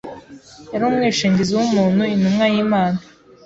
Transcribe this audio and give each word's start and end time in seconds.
Yari 0.71 0.83
umwishingizi 0.89 1.53
w’umuntu, 1.55 2.01
Intumwa 2.13 2.45
y’Imana 2.53 2.99